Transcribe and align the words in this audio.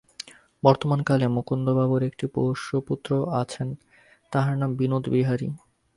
বর্তমান 0.63 0.99
কালে 1.03 1.27
মুকুন্দবাবুর 1.27 2.01
একটি 2.03 2.25
পোষ্যপুত্র 2.27 3.09
আছেন, 3.41 3.67
তাঁহার 4.31 4.55
নাম 4.57 4.71
বিনোদবিহারী। 4.75 5.47